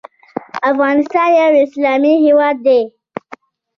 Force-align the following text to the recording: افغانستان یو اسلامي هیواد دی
افغانستان 0.71 1.29
یو 1.41 1.51
اسلامي 1.65 2.13
هیواد 2.25 2.55
دی 2.65 2.81